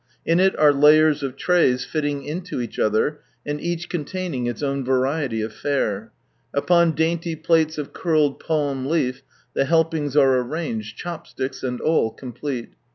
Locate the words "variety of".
4.83-5.53